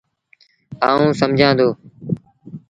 آئوٚݩ 0.89 1.17
سمجھآݩ 1.19 1.57
دو۔ 1.59 1.67